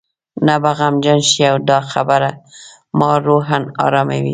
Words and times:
ته 0.45 0.55
به 0.63 0.71
غمجن 0.79 1.19
شې 1.29 1.43
او 1.51 1.57
دا 1.69 1.79
خبره 1.91 2.31
ما 2.97 3.11
روحاً 3.27 3.59
اراموي. 3.85 4.29